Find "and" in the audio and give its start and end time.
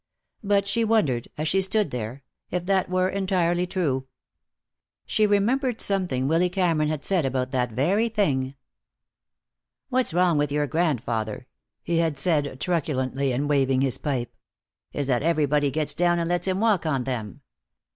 13.31-13.47, 16.17-16.27